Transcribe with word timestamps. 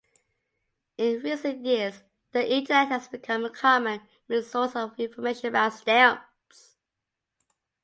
In 0.97 1.19
recent 1.19 1.63
years, 1.63 2.01
the 2.31 2.51
Internet 2.51 2.87
has 2.87 3.07
become 3.07 3.45
a 3.45 3.51
common 3.51 4.01
resource 4.27 4.71
for 4.71 4.91
information 4.97 5.49
about 5.49 5.73
stamps. 5.73 6.77